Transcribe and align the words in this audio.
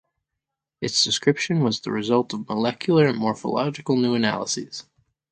Its 0.81 1.03
description 1.03 1.59
was 1.59 1.79
the 1.81 1.91
result 1.91 2.33
of 2.33 2.49
molecular 2.49 3.05
and 3.05 3.19
morphological 3.19 3.95
new 3.95 4.15
analyses. 4.15 4.87